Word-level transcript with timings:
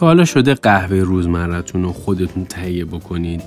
حالا 0.00 0.24
شده 0.24 0.54
قهوه 0.54 0.96
روزمرتون 0.96 1.82
رو 1.82 1.92
خودتون 1.92 2.44
تهیه 2.44 2.84
بکنید 2.84 3.42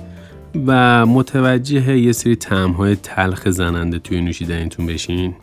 و 0.66 1.06
متوجه 1.06 1.98
یه 1.98 2.12
سری 2.12 2.36
تعمهای 2.36 2.96
تلخ 2.96 3.48
زننده 3.48 3.98
توی 3.98 4.20
نوشیدنیتون 4.20 4.86
بشین. 4.86 5.34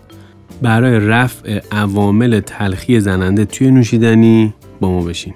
برای 0.62 1.00
رفع 1.00 1.62
عوامل 1.72 2.40
تلخی 2.40 3.00
زننده 3.00 3.46
توی 3.46 3.72
نوشیدنی 3.72 4.54
با 4.80 4.92
ما 4.92 5.02
بشین. 5.02 5.34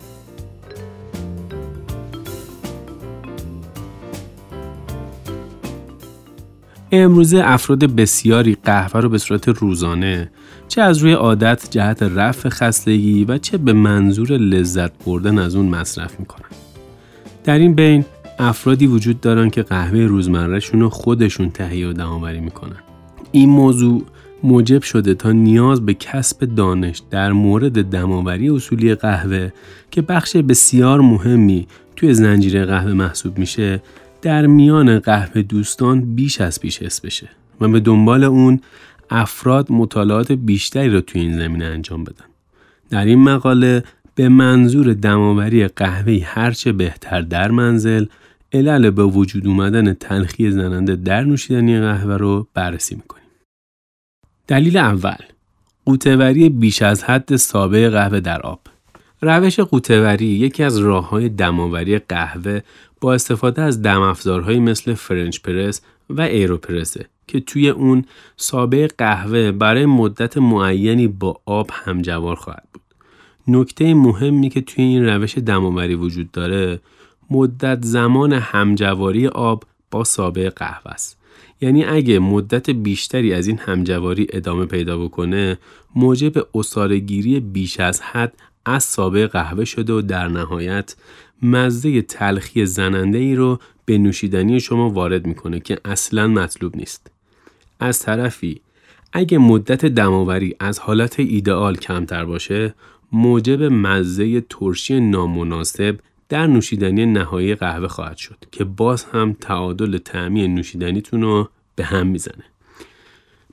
امروزه 6.91 7.41
افراد 7.43 7.79
بسیاری 7.79 8.57
قهوه 8.63 9.01
رو 9.01 9.09
به 9.09 9.17
صورت 9.17 9.47
روزانه 9.47 10.29
چه 10.67 10.81
از 10.81 10.97
روی 10.97 11.11
عادت 11.11 11.67
جهت 11.71 12.03
رفع 12.03 12.49
خستگی 12.49 13.25
و 13.25 13.37
چه 13.37 13.57
به 13.57 13.73
منظور 13.73 14.31
لذت 14.31 14.91
بردن 15.05 15.39
از 15.39 15.55
اون 15.55 15.65
مصرف 15.65 16.19
می‌کنن. 16.19 16.49
در 17.43 17.57
این 17.57 17.73
بین 17.73 18.05
افرادی 18.39 18.87
وجود 18.87 19.21
دارن 19.21 19.49
که 19.49 19.61
قهوه 19.61 19.99
روزمرهشون 19.99 20.81
رو 20.81 20.89
خودشون 20.89 21.49
تهیه 21.49 21.87
و 21.87 21.93
دهانوری 21.93 22.39
می‌کنن. 22.39 22.79
این 23.31 23.49
موضوع 23.49 24.03
موجب 24.43 24.81
شده 24.81 25.13
تا 25.13 25.31
نیاز 25.31 25.85
به 25.85 25.93
کسب 25.93 26.55
دانش 26.55 27.01
در 27.09 27.31
مورد 27.31 27.89
دماوری 27.89 28.49
اصولی 28.49 28.95
قهوه 28.95 29.49
که 29.91 30.01
بخش 30.01 30.37
بسیار 30.37 31.01
مهمی 31.01 31.67
توی 31.95 32.13
زنجیره 32.13 32.65
قهوه 32.65 32.93
محسوب 32.93 33.37
میشه 33.37 33.81
در 34.25 34.45
میان 34.45 34.99
قهوه 34.99 35.41
دوستان 35.41 36.15
بیش 36.15 36.41
از 36.41 36.59
پیش 36.59 36.81
حس 36.81 37.01
بشه 37.01 37.29
و 37.61 37.67
به 37.67 37.79
دنبال 37.79 38.23
اون 38.23 38.59
افراد 39.09 39.71
مطالعات 39.71 40.31
بیشتری 40.31 40.89
را 40.89 41.01
توی 41.01 41.21
این 41.21 41.37
زمینه 41.37 41.65
انجام 41.65 42.03
بدن. 42.03 42.25
در 42.89 43.05
این 43.05 43.19
مقاله 43.19 43.83
به 44.15 44.29
منظور 44.29 44.93
دماوری 44.93 45.67
قهوه 45.67 46.21
هرچه 46.25 46.71
بهتر 46.71 47.21
در 47.21 47.51
منزل 47.51 48.05
علل 48.53 48.89
به 48.89 49.03
وجود 49.03 49.47
اومدن 49.47 49.93
تلخی 49.93 50.51
زننده 50.51 50.95
در 50.95 51.23
نوشیدنی 51.23 51.79
قهوه 51.79 52.17
رو 52.17 52.47
بررسی 52.53 52.95
می‌کنیم. 52.95 53.25
دلیل 54.47 54.77
اول 54.77 55.17
قوتوری 55.85 56.49
بیش 56.49 56.81
از 56.81 57.03
حد 57.03 57.35
سابه 57.35 57.89
قهوه 57.89 58.19
در 58.19 58.41
آب 58.41 58.59
روش 59.25 59.59
قوتوری 59.59 60.25
یکی 60.25 60.63
از 60.63 60.77
راه 60.77 61.09
های 61.09 61.29
دماوری 61.29 61.99
قهوه 61.99 62.61
با 63.01 63.13
استفاده 63.13 63.61
از 63.61 63.81
دم 63.81 64.01
افزارهایی 64.01 64.59
مثل 64.59 64.93
فرنچ 64.93 65.39
پرس 65.39 65.81
و 66.09 66.21
ایروپرسه 66.21 67.05
که 67.27 67.39
توی 67.39 67.69
اون 67.69 68.05
سابه 68.37 68.87
قهوه 68.97 69.51
برای 69.51 69.85
مدت 69.85 70.37
معینی 70.37 71.07
با 71.07 71.41
آب 71.45 71.69
همجوار 71.73 72.35
خواهد 72.35 72.67
بود. 72.73 72.81
نکته 73.47 73.93
مهمی 73.93 74.49
که 74.49 74.61
توی 74.61 74.83
این 74.83 75.05
روش 75.05 75.37
دماوری 75.37 75.95
وجود 75.95 76.31
داره 76.31 76.79
مدت 77.29 77.85
زمان 77.85 78.33
همجواری 78.33 79.27
آب 79.27 79.63
با 79.91 80.03
سابه 80.03 80.49
قهوه 80.49 80.91
است. 80.91 81.17
یعنی 81.61 81.85
اگه 81.85 82.19
مدت 82.19 82.69
بیشتری 82.69 83.33
از 83.33 83.47
این 83.47 83.57
همجواری 83.57 84.27
ادامه 84.29 84.65
پیدا 84.65 84.97
بکنه 84.97 85.57
موجب 85.95 86.57
اصارگیری 86.57 87.39
بیش 87.39 87.79
از 87.79 88.01
حد 88.01 88.33
از 88.65 88.83
سابه 88.83 89.27
قهوه 89.27 89.65
شده 89.65 89.93
و 89.93 90.01
در 90.01 90.27
نهایت 90.27 90.95
مزه 91.41 92.01
تلخی 92.01 92.65
زننده 92.65 93.17
ای 93.17 93.35
رو 93.35 93.59
به 93.85 93.97
نوشیدنی 93.97 94.59
شما 94.59 94.89
وارد 94.89 95.27
می‌کنه 95.27 95.59
که 95.59 95.79
اصلا 95.85 96.27
مطلوب 96.27 96.77
نیست. 96.77 97.11
از 97.79 97.99
طرفی 97.99 98.61
اگه 99.13 99.37
مدت 99.37 99.85
دماوری 99.85 100.55
از 100.59 100.79
حالت 100.79 101.19
ایدئال 101.19 101.75
کمتر 101.75 102.25
باشه 102.25 102.73
موجب 103.11 103.63
مزه 103.63 104.41
ترشی 104.41 104.99
نامناسب 104.99 105.99
در 106.29 106.47
نوشیدنی 106.47 107.05
نهایی 107.05 107.55
قهوه 107.55 107.87
خواهد 107.87 108.17
شد 108.17 108.37
که 108.51 108.63
باز 108.63 109.03
هم 109.03 109.33
تعادل 109.41 109.97
تعمی 109.97 110.47
نوشیدنیتون 110.47 111.21
رو 111.21 111.49
به 111.75 111.83
هم 111.83 112.07
می‌زنه. 112.07 112.43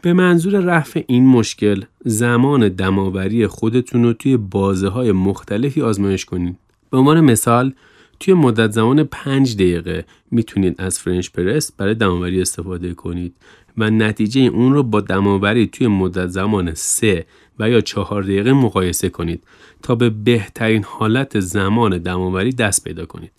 به 0.03 0.13
منظور 0.13 0.61
رفع 0.61 1.05
این 1.07 1.27
مشکل 1.27 1.83
زمان 2.05 2.69
دماوری 2.69 3.47
خودتون 3.47 4.03
رو 4.03 4.13
توی 4.13 4.37
بازه 4.37 4.89
های 4.89 5.13
مختلفی 5.13 5.83
آزمایش 5.83 6.25
کنید. 6.25 6.57
به 6.91 6.99
عنوان 6.99 7.21
مثال 7.21 7.73
توی 8.21 8.35
مدت 8.35 8.71
زمان 8.71 9.05
5 9.05 9.55
دقیقه 9.55 10.05
می‌تونید 10.31 10.75
از 10.79 10.99
فرنش 10.99 11.31
پرس 11.31 11.73
برای 11.73 11.95
دماوری 11.95 12.41
استفاده 12.41 12.95
کنید 12.95 13.35
و 13.79 13.91
نتیجه 13.91 14.41
اون 14.41 14.73
رو 14.73 14.83
با 14.83 15.01
دماوری 15.01 15.67
توی 15.67 15.87
مدت 15.87 16.27
زمان 16.27 16.75
3 16.75 17.27
و 17.59 17.71
یا 17.71 17.81
4 17.81 18.23
دقیقه 18.23 18.53
مقایسه 18.53 19.09
کنید 19.09 19.45
تا 19.83 19.95
به 19.95 20.11
بهترین 20.11 20.85
حالت 20.85 21.41
زمان 21.41 21.99
دماوری 21.99 22.53
دست 22.53 22.85
پیدا 22.85 23.07
کنید. 23.07 23.33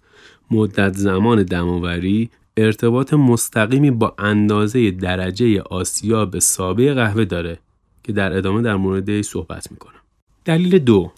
مدت 0.52 0.94
زمان 0.94 1.44
دماوری 1.44 2.30
ارتباط 2.58 3.14
مستقیمی 3.14 3.92
با 3.92 4.16
اندازه 4.18 4.92
درجه 4.92 5.62
آسیاب 5.62 6.40
سابه 6.40 6.94
قهوه 6.94 7.26
داره 7.26 7.60
که 8.04 8.12
در 8.12 8.38
ادامه 8.38 8.62
در 8.62 8.76
مورد 8.76 9.22
صحبت 9.22 9.72
می‌کنم. 9.72 10.00
دلیل 10.46 10.80
دو 10.80 11.12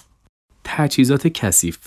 تجهیزات 0.63 1.28
کثیف 1.28 1.78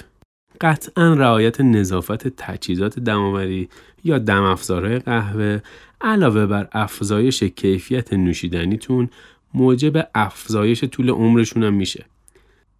قطعا 0.61 1.15
رعایت 1.15 1.61
نظافت 1.61 2.29
تجهیزات 2.29 2.99
دماوری 2.99 3.69
یا 4.05 4.19
دم 4.19 4.43
افزارهای 4.43 4.99
قهوه 4.99 5.61
علاوه 6.01 6.47
بر 6.47 6.69
افزایش 6.73 7.43
کیفیت 7.43 8.13
نوشیدنیتون 8.13 9.09
موجب 9.55 10.09
افزایش 10.15 10.85
طول 10.85 11.11
عمرشون 11.11 11.63
هم 11.63 11.75
میشه. 11.75 12.05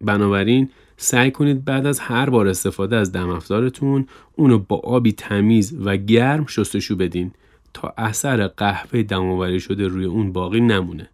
بنابراین 0.01 0.69
سعی 0.97 1.31
کنید 1.31 1.65
بعد 1.65 1.85
از 1.85 1.99
هر 1.99 2.29
بار 2.29 2.47
استفاده 2.47 2.95
از 2.95 3.11
دم 3.11 3.29
افزارتون 3.29 4.07
اونو 4.35 4.59
با 4.59 4.75
آبی 4.75 5.11
تمیز 5.11 5.77
و 5.85 5.97
گرم 5.97 6.45
شستشو 6.45 6.95
بدین 6.95 7.31
تا 7.73 7.93
اثر 7.97 8.47
قهوه 8.47 9.03
دماوری 9.03 9.59
شده 9.59 9.87
روی 9.87 10.05
اون 10.05 10.33
باقی 10.33 10.61
نمونه. 10.61 11.09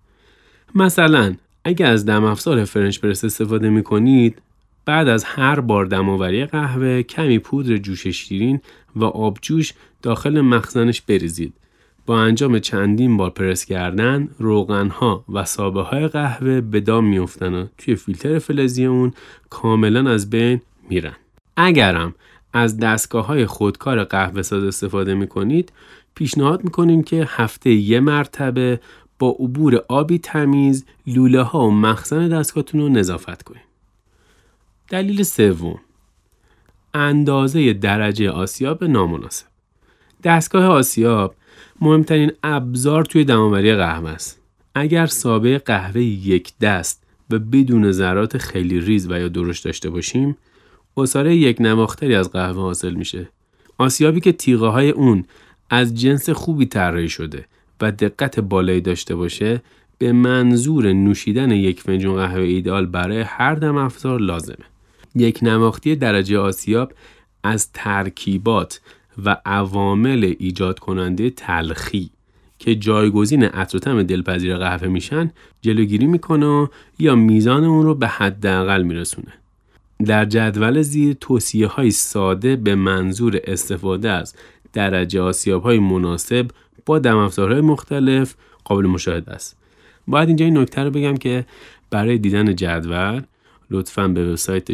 مثلا 0.76 1.36
اگر 1.64 1.92
از 1.92 2.06
دم 2.06 2.24
افزار 2.24 2.66
فرنچ 2.66 3.00
پرس 3.00 3.26
استفاده 3.26 3.70
می 3.70 3.84
کنید 3.84 4.42
بعد 4.86 5.08
از 5.08 5.24
هر 5.24 5.60
بار 5.60 5.86
دماوری 5.86 6.46
قهوه 6.46 7.02
کمی 7.02 7.40
پودر 7.40 7.78
جوش 7.78 8.08
شیرین 8.08 8.62
و 8.96 9.04
آبجوش 9.04 9.74
داخل 10.02 10.42
مخزنش 10.42 11.02
بریزید. 11.02 11.54
با 12.06 12.20
انجام 12.20 12.60
چندین 12.60 13.18
بار 13.18 13.30
پرس 13.30 13.66
کردن 13.66 14.30
روغنها 14.40 15.26
و 15.34 15.46
سابه 15.46 15.82
های 15.82 16.08
قهوه 16.08 16.62
به 16.62 16.80
دام 16.80 17.06
میفتن 17.06 17.54
و 17.54 17.66
توی 17.78 17.96
فیلتر 17.96 18.40
فلزی 18.40 18.86
اون 18.86 19.14
کاملا 19.50 20.12
از 20.12 20.30
بین 20.30 20.62
میرن. 20.90 21.16
اگرم 21.58 22.16
از 22.54 22.78
دستگاه 22.78 23.26
های 23.26 23.46
خودکار 23.46 24.04
قهوه 24.04 24.42
ساز 24.42 24.64
استفاده 24.64 25.14
می 25.14 25.28
کنید 25.28 25.72
پیشنهاد 26.16 26.64
می‌کنیم 26.64 27.04
که 27.04 27.28
هفته 27.30 27.70
یه 27.70 28.00
مرتبه 28.00 28.80
با 29.20 29.30
عبور 29.30 29.84
آبی 29.88 30.20
تمیز 30.20 30.86
لوله 31.08 31.42
ها 31.42 31.68
و 31.68 31.72
مخزن 31.72 32.30
دستگاهتون 32.30 32.82
رو 32.82 32.90
نظافت 32.90 33.44
کنید. 33.44 33.62
دلیل 34.90 35.24
سوم 35.24 35.80
اندازه 36.94 37.74
درجه 37.74 38.30
آسیاب 38.30 38.84
نامناسب 38.84 39.55
دستگاه 40.24 40.66
آسیاب 40.66 41.36
مهمترین 41.82 42.32
ابزار 42.44 43.06
توی 43.06 43.24
دماوری 43.24 43.76
قهوه 43.76 44.10
است. 44.10 44.40
اگر 44.76 45.06
سابه 45.06 45.58
قهوه 45.58 46.02
یک 46.02 46.54
دست 46.62 47.04
و 47.30 47.40
بدون 47.40 47.92
ذرات 47.92 48.38
خیلی 48.38 48.80
ریز 48.80 49.12
و 49.12 49.20
یا 49.20 49.28
درشت 49.28 49.66
داشته 49.66 49.90
باشیم 49.90 50.38
اصاره 50.98 51.36
یک 51.36 51.62
نواختری 51.62 52.16
از 52.16 52.32
قهوه 52.32 52.62
حاصل 52.62 52.94
میشه. 52.94 53.30
آسیابی 53.78 54.20
که 54.20 54.32
تیغه 54.32 54.68
های 54.68 54.90
اون 54.90 55.26
از 55.70 55.96
جنس 56.02 56.30
خوبی 56.30 56.66
طراحی 56.66 57.10
شده 57.10 57.46
و 57.82 57.92
دقت 57.92 58.40
بالایی 58.40 58.82
داشته 58.82 59.16
باشه 59.16 59.62
به 59.98 60.12
منظور 60.12 60.94
نوشیدن 60.94 61.52
یک 61.52 61.82
فنجون 61.82 62.16
قهوه 62.16 62.42
ایدئال 62.42 62.86
برای 62.86 63.22
هر 63.22 63.56
دم 63.56 63.78
افزار 63.78 64.20
لازمه. 64.20 64.66
یک 65.16 65.40
نواختی 65.42 65.96
درجه 65.96 66.38
آسیاب 66.38 66.94
از 67.44 67.72
ترکیبات 67.72 68.82
و 69.26 69.38
عوامل 69.46 70.34
ایجاد 70.40 70.80
کننده 70.80 71.30
تلخی 71.30 72.10
که 72.60 72.76
جایگزین 72.76 73.44
عطر 73.44 74.04
دلپذیر 74.04 74.58
قهوه 74.58 74.88
میشن 74.88 75.32
جلوگیری 75.62 76.08
می‌کنه 76.08 76.70
یا 77.00 77.16
میزان 77.16 77.64
اون 77.64 77.86
رو 77.86 77.96
به 77.96 78.08
حداقل 78.08 78.84
میرسونه. 78.84 79.34
در 80.06 80.26
جدول 80.26 80.82
زیر 80.82 81.14
توصیه 81.22 81.68
های 81.68 81.92
ساده 81.92 82.56
به 82.56 82.76
منظور 82.76 83.40
استفاده 83.44 84.10
از 84.10 84.36
درجه 84.74 85.22
آسیاب 85.22 85.64
های 85.64 85.80
مناسب 85.80 86.48
با 86.86 87.00
دم 87.00 87.28
های 87.38 87.62
مختلف 87.62 88.36
قابل 88.64 88.86
مشاهده 88.86 89.32
است. 89.32 89.58
باید 90.08 90.28
اینجا 90.28 90.46
این 90.46 90.58
نکته 90.58 90.84
رو 90.84 90.92
بگم 90.92 91.18
که 91.18 91.46
برای 91.90 92.18
دیدن 92.18 92.56
جدول 92.56 93.22
لطفا 93.72 94.08
به 94.08 94.30
وبسایت 94.30 94.72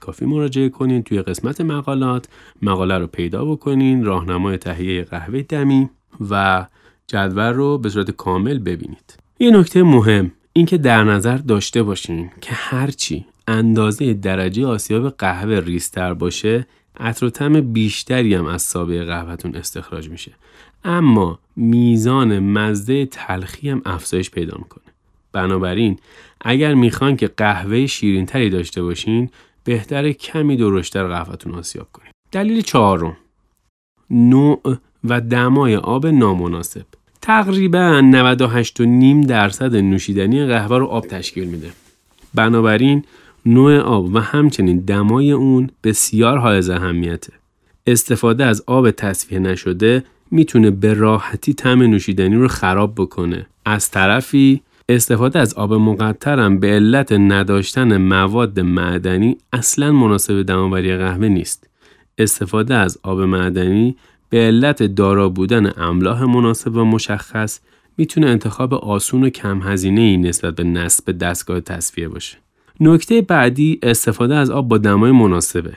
کافی 0.00 0.24
مراجعه 0.24 0.68
کنین 0.68 1.02
توی 1.02 1.22
قسمت 1.22 1.60
مقالات. 1.60 2.28
مقاله 2.62 2.98
رو 2.98 3.06
پیدا 3.06 3.44
بکنین 3.44 4.04
راهنمای 4.04 4.56
تهیه 4.56 5.04
قهوه 5.04 5.42
دمی 5.42 5.90
و 6.30 6.66
جدول 7.06 7.52
رو 7.52 7.78
به 7.78 7.88
صورت 7.88 8.10
کامل 8.10 8.58
ببینید. 8.58 9.18
یه 9.38 9.50
نکته 9.50 9.82
مهم 9.82 10.32
اینکه 10.52 10.78
در 10.78 11.04
نظر 11.04 11.36
داشته 11.36 11.82
باشین 11.82 12.30
که 12.40 12.50
هرچی 12.52 13.26
اندازه 13.48 14.14
درجه 14.14 14.66
آسیاب 14.66 15.08
قهوه 15.08 15.54
ریستر 15.54 16.14
باشه 16.14 16.66
عطر 17.00 17.26
و 17.26 17.30
طعم 17.30 17.60
بیشتری 17.60 18.34
هم 18.34 18.46
از 18.46 18.62
سابه 18.62 19.04
قهوهتون 19.04 19.56
استخراج 19.56 20.08
میشه. 20.08 20.32
اما 20.84 21.38
میزان 21.56 22.38
مزه 22.38 23.06
تلخی 23.06 23.70
هم 23.70 23.82
افزایش 23.84 24.30
پیدا 24.30 24.56
می‌کنه. 24.58 24.83
بنابراین 25.34 25.98
اگر 26.40 26.74
می‌خوان 26.74 27.16
که 27.16 27.30
قهوه 27.36 27.86
شیرین 27.86 28.26
تری 28.26 28.50
داشته 28.50 28.82
باشین 28.82 29.30
بهتر 29.64 30.12
کمی 30.12 30.56
درشتر 30.56 31.06
قهوهتون 31.08 31.54
آسیاب 31.54 31.88
کنید 31.92 32.12
دلیل 32.32 32.60
چهارم. 32.60 33.16
نوع 34.10 34.76
و 35.04 35.20
دمای 35.20 35.76
آب 35.76 36.06
نامناسب. 36.06 36.86
تقریبا 37.22 38.00
98.5 39.24 39.26
درصد 39.26 39.76
نوشیدنی 39.76 40.46
قهوه 40.46 40.78
رو 40.78 40.86
آب 40.86 41.06
تشکیل 41.06 41.44
میده. 41.44 41.70
بنابراین 42.34 43.04
نوع 43.46 43.78
آب 43.78 44.14
و 44.14 44.18
همچنین 44.18 44.78
دمای 44.78 45.32
اون 45.32 45.70
بسیار 45.84 46.38
حائز 46.38 46.70
اهمیته. 46.70 47.32
استفاده 47.86 48.44
از 48.44 48.62
آب 48.66 48.90
تصفیه 48.90 49.38
نشده 49.38 50.04
می‌تونه 50.30 50.70
به 50.70 50.94
راحتی 50.94 51.54
طعم 51.54 51.82
نوشیدنی 51.82 52.36
رو 52.36 52.48
خراب 52.48 52.94
بکنه. 52.96 53.46
از 53.64 53.90
طرفی 53.90 54.62
استفاده 54.88 55.38
از 55.38 55.54
آب 55.54 55.74
مقطرم 55.74 56.58
به 56.58 56.66
علت 56.66 57.12
نداشتن 57.12 57.96
مواد 57.96 58.60
معدنی 58.60 59.36
اصلا 59.52 59.92
مناسب 59.92 60.42
دماوری 60.42 60.96
قهوه 60.96 61.28
نیست. 61.28 61.68
استفاده 62.18 62.74
از 62.74 62.98
آب 63.02 63.20
معدنی 63.20 63.96
به 64.30 64.38
علت 64.38 64.82
دارا 64.82 65.28
بودن 65.28 65.72
املاح 65.76 66.24
مناسب 66.24 66.76
و 66.76 66.84
مشخص 66.84 67.60
می‌تونه 67.98 68.26
انتخاب 68.26 68.74
آسون 68.74 69.24
و 69.24 69.28
کم 69.28 69.62
هزینه 69.62 70.00
ای 70.00 70.16
نسبت 70.16 70.54
به 70.54 70.64
نصب 70.64 71.18
دستگاه 71.18 71.60
تصفیه 71.60 72.08
باشه. 72.08 72.36
نکته 72.80 73.20
بعدی 73.20 73.78
استفاده 73.82 74.34
از 74.34 74.50
آب 74.50 74.68
با 74.68 74.78
دمای 74.78 75.10
مناسبه. 75.12 75.72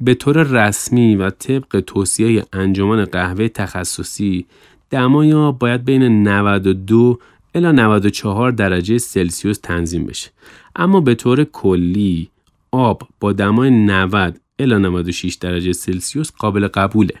به 0.00 0.14
طور 0.14 0.42
رسمی 0.42 1.16
و 1.16 1.30
طبق 1.30 1.80
توصیه 1.86 2.44
انجمن 2.52 3.04
قهوه 3.04 3.48
تخصصی 3.48 4.46
دمای 4.90 5.32
آب 5.32 5.58
باید 5.58 5.84
بین 5.84 6.28
92 6.28 7.18
الا 7.54 7.72
94 7.72 8.52
درجه 8.52 8.98
سلسیوس 8.98 9.58
تنظیم 9.58 10.06
بشه. 10.06 10.30
اما 10.76 11.00
به 11.00 11.14
طور 11.14 11.44
کلی 11.44 12.30
آب 12.70 13.08
با 13.20 13.32
دمای 13.32 13.70
90 13.70 14.40
الا 14.58 14.78
96 14.78 15.34
درجه 15.34 15.72
سلسیوس 15.72 16.30
قابل 16.38 16.68
قبوله. 16.68 17.14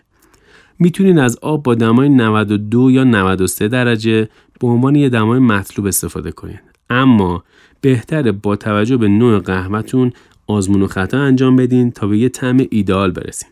می‌تونین 0.78 1.18
از 1.18 1.38
آب 1.42 1.62
با 1.62 1.74
دمای 1.74 2.08
92 2.08 2.90
یا 2.90 3.04
93 3.04 3.68
درجه 3.68 4.28
به 4.60 4.66
عنوان 4.66 4.94
یه 4.94 5.08
دمای 5.08 5.38
مطلوب 5.38 5.86
استفاده 5.86 6.32
کنین. 6.32 6.58
اما 6.90 7.44
بهتره 7.80 8.32
با 8.32 8.56
توجه 8.56 8.96
به 8.96 9.08
نوع 9.08 9.38
قهوهتون 9.38 10.12
آزمون 10.46 10.82
و 10.82 10.86
خطا 10.86 11.18
انجام 11.18 11.56
بدین 11.56 11.90
تا 11.90 12.06
به 12.06 12.18
یه 12.18 12.28
طعم 12.28 12.66
ایدال 12.70 13.10
برسین. 13.10 13.50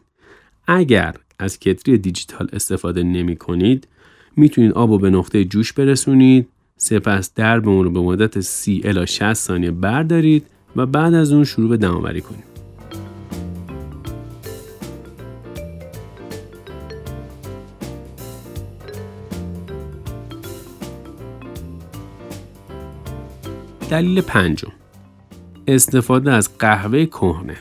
اگر 0.67 1.15
از 1.39 1.59
کتری 1.59 1.99
دیجیتال 1.99 2.49
استفاده 2.53 3.03
نمی 3.03 3.37
کنید 3.37 3.89
می‌تونید 4.37 4.73
آب 4.73 4.91
رو 4.91 4.99
به 4.99 5.11
نقطه 5.11 5.45
جوش 5.45 5.73
برسونید 5.73 6.49
سپس 6.79 7.35
درب 7.35 7.69
اون 7.69 7.85
رو 7.85 7.91
به 7.91 8.01
مدت 8.01 8.41
30 8.41 8.83
الی 8.85 9.07
60 9.07 9.33
ثانیه 9.33 9.71
بردارید 9.71 10.47
و 10.77 10.87
بعد 10.87 11.15
از 11.15 11.33
اون 11.33 11.45
شروع 11.45 11.69
به 11.69 11.77
دمآوری 11.77 12.21
کنید. 12.21 12.45
دلیل 23.91 24.21
پنجم. 24.21 24.73
استفاده 25.67 26.33
از 26.33 26.59
قهوه 26.59 27.07
کهنه. 27.07 27.57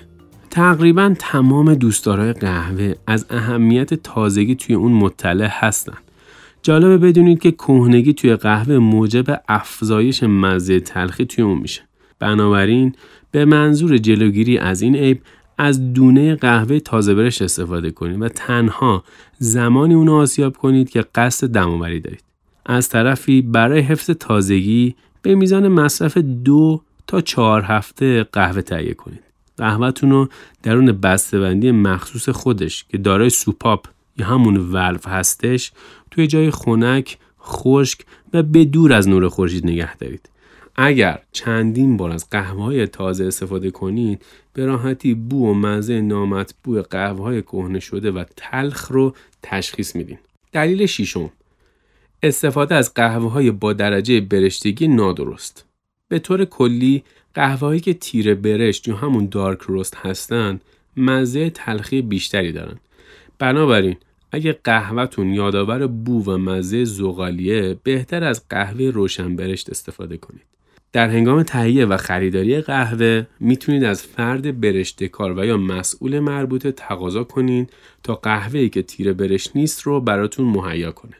تقریبا 0.49 1.15
تمام 1.19 1.73
دوستدارای 1.73 2.33
قهوه 2.33 2.93
از 3.07 3.25
اهمیت 3.29 3.93
تازگی 3.93 4.55
توی 4.55 4.75
اون 4.75 4.91
مطلع 4.91 5.47
هستند 5.51 6.06
جالبه 6.67 6.97
بدونید 6.97 7.39
که 7.39 7.51
کهنگی 7.51 8.13
توی 8.13 8.35
قهوه 8.35 8.77
موجب 8.77 9.41
افزایش 9.47 10.23
مزه 10.23 10.79
تلخی 10.79 11.25
توی 11.25 11.43
اون 11.43 11.57
میشه. 11.57 11.81
بنابراین 12.19 12.95
به 13.31 13.45
منظور 13.45 13.97
جلوگیری 13.97 14.57
از 14.57 14.81
این 14.81 14.95
عیب 14.95 15.21
از 15.57 15.93
دونه 15.93 16.35
قهوه 16.35 16.79
تازه 16.79 17.15
برش 17.15 17.41
استفاده 17.41 17.91
کنید 17.91 18.21
و 18.21 18.29
تنها 18.29 19.03
زمانی 19.37 19.93
اونو 19.93 20.13
آسیاب 20.13 20.57
کنید 20.57 20.89
که 20.89 21.05
قصد 21.15 21.47
دمآوری 21.47 21.99
دارید. 21.99 22.23
از 22.65 22.89
طرفی 22.89 23.41
برای 23.41 23.79
حفظ 23.79 24.09
تازگی 24.09 24.95
به 25.21 25.35
میزان 25.35 25.67
مصرف 25.67 26.17
دو 26.17 26.81
تا 27.07 27.21
چهار 27.21 27.61
هفته 27.61 28.23
قهوه 28.23 28.61
تهیه 28.61 28.93
کنید. 28.93 29.23
قهوهتون 29.57 30.09
رو 30.09 30.29
درون 30.63 30.91
بسته‌بندی 30.91 31.71
مخصوص 31.71 32.29
خودش 32.29 32.85
که 32.89 32.97
دارای 32.97 33.29
سوپاپ 33.29 33.87
یا 34.17 34.25
همون 34.25 34.57
ولف 34.57 35.07
هستش 35.07 35.71
توی 36.11 36.27
جای 36.27 36.51
خنک، 36.51 37.17
خشک 37.41 37.99
و 38.33 38.43
به 38.43 38.65
دور 38.65 38.93
از 38.93 39.07
نور 39.09 39.29
خورشید 39.29 39.65
نگه 39.65 39.95
دارید. 39.97 40.29
اگر 40.75 41.19
چندین 41.31 41.97
بار 41.97 42.11
از 42.11 42.29
قهوه 42.29 42.63
های 42.63 42.87
تازه 42.87 43.25
استفاده 43.25 43.71
کنید 43.71 44.25
به 44.53 44.65
راحتی 44.65 45.13
بو 45.13 45.49
و 45.49 45.53
مزه 45.53 46.01
نامطبوع 46.01 46.81
قهوه 46.81 47.23
های 47.23 47.41
کهنه 47.41 47.79
شده 47.79 48.11
و 48.11 48.23
تلخ 48.35 48.91
رو 48.91 49.15
تشخیص 49.43 49.95
میدین. 49.95 50.17
دلیل 50.51 50.85
شیشم 50.85 51.29
استفاده 52.23 52.75
از 52.75 52.93
قهوه 52.93 53.31
های 53.31 53.51
با 53.51 53.73
درجه 53.73 54.21
برشتگی 54.21 54.87
نادرست. 54.87 55.65
به 56.07 56.19
طور 56.19 56.45
کلی 56.45 57.03
قهوه 57.33 57.59
هایی 57.59 57.79
که 57.79 57.93
تیره 57.93 58.35
برشت 58.35 58.87
یا 58.87 58.95
همون 58.95 59.27
دارک 59.31 59.61
روست 59.61 59.95
هستن 59.95 60.59
مزه 60.97 61.49
تلخی 61.49 62.01
بیشتری 62.01 62.51
دارن. 62.51 62.77
بنابراین 63.39 63.95
اگه 64.31 64.59
قهوهتون 64.63 65.33
یادآور 65.33 65.87
بو 65.87 66.23
و 66.23 66.37
مزه 66.37 66.83
زغالیه 66.83 67.77
بهتر 67.83 68.23
از 68.23 68.47
قهوه 68.49 68.85
روشن 68.85 69.35
برشت 69.35 69.69
استفاده 69.69 70.17
کنید. 70.17 70.41
در 70.91 71.09
هنگام 71.09 71.43
تهیه 71.43 71.85
و 71.85 71.97
خریداری 71.97 72.61
قهوه 72.61 73.25
می‌تونید 73.39 73.83
از 73.83 74.01
فرد 74.03 74.61
برشته 74.61 75.07
کار 75.07 75.39
و 75.39 75.45
یا 75.45 75.57
مسئول 75.57 76.19
مربوطه 76.19 76.71
تقاضا 76.71 77.23
کنید 77.23 77.69
تا 78.03 78.15
قهوه‌ای 78.15 78.69
که 78.69 78.81
تیره 78.81 79.13
برشت 79.13 79.51
نیست 79.55 79.81
رو 79.81 80.01
براتون 80.01 80.45
مهیا 80.45 80.91
کنه. 80.91 81.15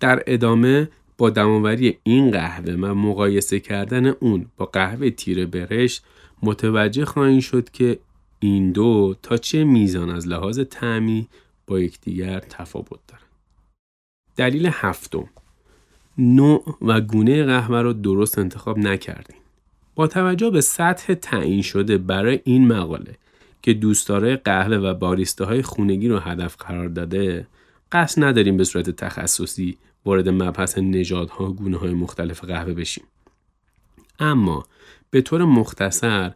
در 0.00 0.22
ادامه 0.26 0.88
با 1.18 1.30
دماوری 1.30 1.98
این 2.02 2.30
قهوه 2.30 2.72
و 2.72 2.94
مقایسه 2.94 3.60
کردن 3.60 4.06
اون 4.06 4.46
با 4.56 4.66
قهوه 4.66 5.10
تیره 5.10 5.46
برشت 5.46 6.02
متوجه 6.42 7.04
خواهید 7.04 7.40
شد 7.40 7.70
که 7.70 7.98
این 8.40 8.72
دو 8.72 9.14
تا 9.22 9.36
چه 9.36 9.64
میزان 9.64 10.10
از 10.10 10.28
لحاظ 10.28 10.60
تعمی 10.60 11.28
با 11.68 11.80
یکدیگر 11.80 12.40
تفاوت 12.40 13.00
دارند. 13.08 13.26
دلیل 14.36 14.70
هفتم 14.72 15.28
نوع 16.18 16.76
و 16.82 17.00
گونه 17.00 17.44
قهوه 17.44 17.80
را 17.80 17.92
درست 17.92 18.38
انتخاب 18.38 18.78
نکردیم. 18.78 19.36
با 19.94 20.06
توجه 20.06 20.50
به 20.50 20.60
سطح 20.60 21.14
تعیین 21.14 21.62
شده 21.62 21.98
برای 21.98 22.40
این 22.44 22.66
مقاله 22.66 23.14
که 23.62 23.74
دوستدارای 23.74 24.36
قهوه 24.36 24.76
و 24.76 24.94
باریستاهای 24.94 25.62
خونگی 25.62 26.08
رو 26.08 26.18
هدف 26.18 26.56
قرار 26.56 26.88
داده 26.88 27.46
قصد 27.92 28.24
نداریم 28.24 28.56
به 28.56 28.64
صورت 28.64 28.90
تخصصی 28.90 29.78
وارد 30.04 30.28
مبحث 30.28 30.78
نژادها 30.78 31.50
و 31.50 31.54
گونه 31.54 31.76
های 31.76 31.94
مختلف 31.94 32.44
قهوه 32.44 32.74
بشیم. 32.74 33.04
اما 34.18 34.66
به 35.10 35.20
طور 35.20 35.44
مختصر 35.44 36.32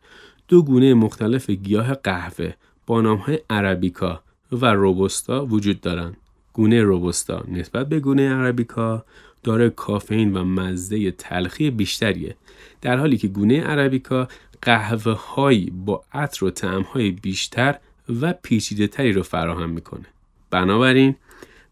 دو 0.48 0.62
گونه 0.62 0.94
مختلف 0.94 1.50
گیاه 1.50 1.94
قهوه 1.94 2.52
با 2.86 3.00
نام 3.00 3.18
های 3.18 3.38
عربیکا 3.50 4.22
و 4.52 4.66
روبوستا 4.66 5.46
وجود 5.46 5.80
دارند. 5.80 6.16
گونه 6.52 6.82
روبوستا 6.82 7.44
نسبت 7.48 7.88
به 7.88 8.00
گونه 8.00 8.34
عربیکا 8.34 9.04
داره 9.42 9.70
کافئین 9.70 10.36
و 10.36 10.44
مزه 10.44 11.10
تلخی 11.10 11.70
بیشتریه. 11.70 12.36
در 12.80 12.96
حالی 12.96 13.16
که 13.16 13.28
گونه 13.28 13.60
عربیکا 13.60 14.28
قهوه 14.62 15.12
هایی 15.12 15.72
با 15.86 16.04
عطر 16.12 16.44
و 16.44 16.50
طعم 16.50 16.82
های 16.82 17.10
بیشتر 17.10 17.78
و 18.20 18.32
پیچیده 18.42 18.86
تری 18.86 19.12
رو 19.12 19.22
فراهم 19.22 19.70
می‌کنه. 19.70 20.06
بنابراین 20.50 21.14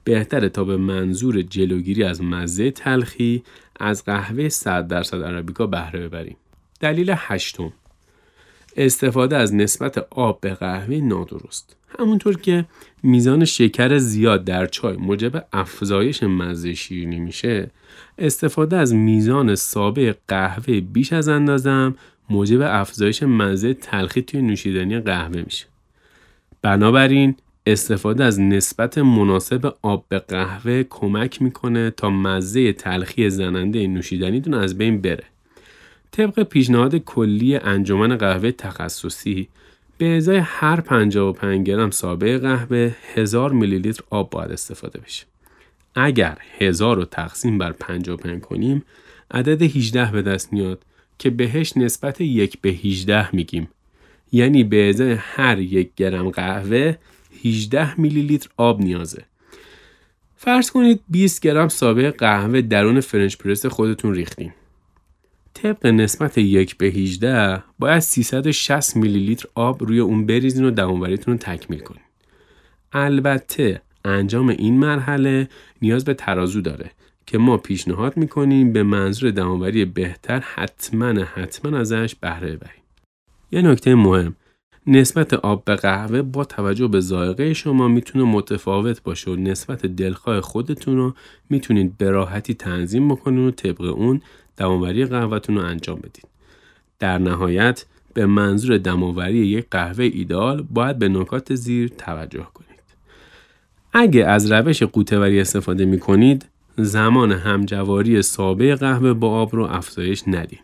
بهتره 0.04 0.48
تا 0.48 0.64
به 0.64 0.76
منظور 0.76 1.42
جلوگیری 1.42 2.04
از 2.04 2.22
مزه 2.22 2.70
تلخی 2.70 3.42
از 3.80 4.04
قهوه 4.04 4.48
100 4.48 4.88
درصد 4.88 5.22
عربیکا 5.22 5.66
بهره 5.66 6.08
ببریم. 6.08 6.36
دلیل 6.80 7.14
هشتم. 7.16 7.72
استفاده 8.76 9.36
از 9.36 9.54
نسبت 9.54 9.98
آب 10.10 10.40
به 10.40 10.54
قهوه 10.54 10.94
نادرست. 10.94 11.76
همونطور 11.98 12.36
که 12.36 12.64
میزان 13.02 13.44
شکر 13.44 13.98
زیاد 13.98 14.44
در 14.44 14.66
چای 14.66 14.96
موجب 14.96 15.46
افزایش 15.52 16.22
مزه 16.22 16.74
شیرینی 16.74 17.18
میشه 17.18 17.70
استفاده 18.18 18.76
از 18.76 18.94
میزان 18.94 19.54
سابه 19.54 20.16
قهوه 20.28 20.80
بیش 20.80 21.12
از 21.12 21.28
اندازم 21.28 21.94
موجب 22.30 22.60
افزایش 22.60 23.22
مزه 23.22 23.74
تلخی 23.74 24.22
توی 24.22 24.42
نوشیدنی 24.42 25.00
قهوه 25.00 25.42
میشه. 25.42 25.66
بنابراین 26.62 27.34
استفاده 27.66 28.24
از 28.24 28.40
نسبت 28.40 28.98
مناسب 28.98 29.74
آب 29.82 30.04
به 30.08 30.18
قهوه 30.18 30.82
کمک 30.90 31.42
می‌کنه 31.42 31.90
تا 31.90 32.10
مزه 32.10 32.72
تلخی 32.72 33.30
زننده 33.30 33.86
نوشیدنیتون 33.86 34.54
از 34.54 34.78
بین 34.78 35.00
بره. 35.00 35.24
طبق 36.10 36.42
پیشنهاد 36.42 36.96
کلی 36.96 37.56
انجمن 37.56 38.16
قهوه 38.16 38.50
تخصصی 38.50 39.48
به 40.00 40.16
ازای 40.16 40.36
هر 40.36 40.80
55 40.80 41.66
گرم 41.66 41.90
سابه 41.90 42.38
قهوه 42.38 42.94
1000 43.14 43.52
میلی 43.52 43.78
لیتر 43.78 44.02
آب 44.10 44.30
باید 44.30 44.52
استفاده 44.52 45.00
بشه. 45.00 45.26
اگر 45.94 46.38
1000 46.58 46.96
رو 46.96 47.04
تقسیم 47.04 47.58
بر 47.58 47.72
55 47.72 48.40
کنیم 48.40 48.84
عدد 49.30 49.62
18 49.62 50.12
به 50.12 50.22
دست 50.22 50.52
میاد 50.52 50.82
که 51.18 51.30
بهش 51.30 51.76
نسبت 51.76 52.20
یک 52.20 52.60
به 52.60 52.68
18 52.68 53.36
میگیم. 53.36 53.68
یعنی 54.32 54.64
به 54.64 54.88
ازای 54.88 55.12
هر 55.18 55.58
یک 55.58 55.90
گرم 55.96 56.30
قهوه 56.30 56.96
18 57.44 58.00
میلی 58.00 58.22
لیتر 58.22 58.48
آب 58.56 58.80
نیازه. 58.80 59.24
فرض 60.36 60.70
کنید 60.70 61.00
20 61.08 61.42
گرم 61.42 61.68
سابه 61.68 62.10
قهوه 62.10 62.60
درون 62.60 63.00
فرنچ 63.00 63.36
پرس 63.36 63.66
خودتون 63.66 64.14
ریختین. 64.14 64.52
طبق 65.54 65.86
نسبت 65.86 66.38
یک 66.38 66.76
به 66.76 66.86
18 66.86 67.62
باید 67.78 67.98
360 67.98 68.96
میلی 68.96 69.18
لیتر 69.18 69.48
آب 69.54 69.84
روی 69.84 69.98
اون 69.98 70.26
بریزین 70.26 70.64
و 70.64 70.70
دماوریتون 70.70 71.34
رو 71.34 71.38
تکمیل 71.38 71.80
کنید. 71.80 72.10
البته 72.92 73.82
انجام 74.04 74.48
این 74.48 74.78
مرحله 74.78 75.48
نیاز 75.82 76.04
به 76.04 76.14
ترازو 76.14 76.60
داره 76.60 76.90
که 77.26 77.38
ما 77.38 77.56
پیشنهاد 77.56 78.16
می‌کنیم 78.16 78.72
به 78.72 78.82
منظور 78.82 79.30
دماوری 79.30 79.84
بهتر 79.84 80.40
حتما 80.40 81.24
حتما 81.24 81.78
ازش 81.78 82.14
بهره 82.14 82.56
ببریم. 82.56 82.82
یه 83.52 83.62
نکته 83.62 83.94
مهم 83.94 84.36
نسبت 84.86 85.34
آب 85.34 85.64
به 85.64 85.76
قهوه 85.76 86.22
با 86.22 86.44
توجه 86.44 86.88
به 86.88 87.00
ذائقه 87.00 87.54
شما 87.54 87.88
می‌تونه 87.88 88.24
متفاوت 88.24 89.02
باشه 89.02 89.30
و 89.30 89.36
نسبت 89.36 89.86
دلخواه 89.86 90.40
خودتون 90.40 90.96
رو 90.96 91.14
می‌تونید 91.50 91.98
به 91.98 92.10
راحتی 92.10 92.54
تنظیم 92.54 93.08
بکنید 93.08 93.40
و 93.40 93.50
طبق 93.50 93.80
اون 93.80 94.20
دماوری 94.60 95.04
قهوهتون 95.04 95.56
رو 95.56 95.64
انجام 95.64 95.98
بدید. 95.98 96.28
در 96.98 97.18
نهایت 97.18 97.84
به 98.14 98.26
منظور 98.26 98.78
دماوری 98.78 99.46
یک 99.46 99.66
قهوه 99.70 100.04
ایدال 100.04 100.66
باید 100.70 100.98
به 100.98 101.08
نکات 101.08 101.54
زیر 101.54 101.88
توجه 101.88 102.46
کنید. 102.54 102.70
اگه 103.92 104.24
از 104.24 104.52
روش 104.52 104.82
قوطهوری 104.82 105.40
استفاده 105.40 105.84
می 105.84 105.98
کنید 105.98 106.46
زمان 106.76 107.32
همجواری 107.32 108.22
سابه 108.22 108.74
قهوه 108.74 109.12
با 109.12 109.30
آب 109.30 109.56
رو 109.56 109.64
افزایش 109.64 110.22
ندید. 110.26 110.60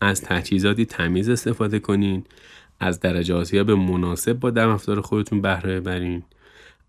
از 0.00 0.22
تجهیزاتی 0.22 0.84
تمیز 0.84 1.28
استفاده 1.28 1.78
کنین 1.78 2.24
از 2.80 3.00
درجه 3.00 3.64
به 3.64 3.74
مناسب 3.74 4.32
با 4.32 4.50
دم 4.50 4.68
افزار 4.68 5.00
خودتون 5.00 5.40
بهره 5.40 5.80
ببرین 5.80 6.22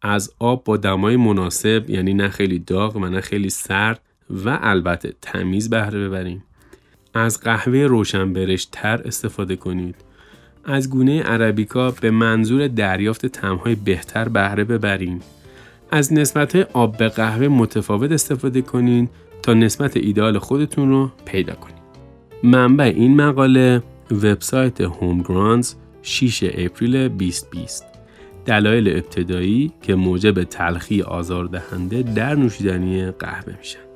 از 0.01 0.33
آب 0.39 0.63
با 0.63 0.77
دمای 0.77 1.15
مناسب 1.15 1.89
یعنی 1.89 2.13
نه 2.13 2.29
خیلی 2.29 2.59
داغ 2.59 2.95
و 2.95 2.99
نه 2.99 3.21
خیلی 3.21 3.49
سرد 3.49 4.01
و 4.29 4.59
البته 4.61 5.13
تمیز 5.21 5.69
بهره 5.69 6.07
ببرین 6.07 6.41
از 7.13 7.41
قهوه 7.41 7.79
روشن 7.79 8.33
برش 8.33 8.65
تر 8.71 9.01
استفاده 9.05 9.55
کنید. 9.55 9.95
از 10.65 10.89
گونه 10.89 11.21
عربیکا 11.21 11.91
به 11.91 12.11
منظور 12.11 12.67
دریافت 12.67 13.25
تمهای 13.25 13.75
بهتر 13.75 14.29
بهره 14.29 14.63
ببرین 14.63 15.21
از 15.91 16.13
نسبت 16.13 16.55
آب 16.55 16.97
به 16.97 17.09
قهوه 17.09 17.47
متفاوت 17.47 18.11
استفاده 18.11 18.61
کنین 18.61 19.09
تا 19.43 19.53
نسبت 19.53 19.97
ایدال 19.97 20.37
خودتون 20.37 20.89
رو 20.89 21.11
پیدا 21.25 21.53
کنید 21.53 21.79
منبع 22.43 22.83
این 22.83 23.15
مقاله 23.15 23.83
وبسایت 24.11 24.81
هوم 24.81 25.21
گرانز 25.21 25.73
6 26.01 26.43
اپریل 26.43 27.07
2020 27.07 27.85
دلایل 28.45 28.87
ابتدایی 28.87 29.71
که 29.81 29.95
موجب 29.95 30.43
تلخی 30.43 31.01
آزاردهنده 31.01 32.03
در 32.03 32.35
نوشیدنی 32.35 33.11
قهوه 33.11 33.57
میشن. 33.57 33.88